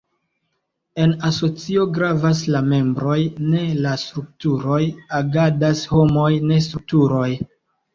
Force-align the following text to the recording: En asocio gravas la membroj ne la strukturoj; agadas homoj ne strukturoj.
En 1.03 1.11
asocio 1.29 1.83
gravas 1.99 2.41
la 2.57 2.63
membroj 2.71 3.19
ne 3.53 3.63
la 3.85 3.95
strukturoj; 4.07 4.83
agadas 5.23 5.89
homoj 5.97 6.31
ne 6.51 6.63
strukturoj. 6.71 7.29